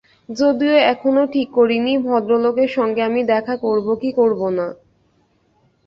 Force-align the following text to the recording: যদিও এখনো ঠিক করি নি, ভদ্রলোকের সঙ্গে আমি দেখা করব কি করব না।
যদিও 0.31 0.75
এখনো 0.93 1.21
ঠিক 1.33 1.47
করি 1.53 1.77
নি, 1.79 1.93
ভদ্রলোকের 2.07 2.69
সঙ্গে 2.77 3.01
আমি 3.03 3.21
দেখা 3.25 3.55
করব 3.57 3.87
কি 4.01 4.09
করব 4.11 4.41
না। 4.57 4.67